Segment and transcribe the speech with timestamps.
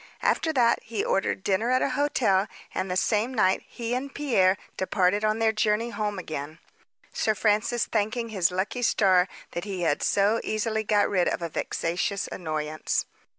[0.23, 4.57] After that, he ordered dinner at a hotel, and the same night he and Pierre
[4.75, 6.57] departed on their journey home again,
[7.13, 11.49] Sir Francis thanking his lucky star that he had so easily got rid of a
[11.49, 13.05] vexatious annoyance.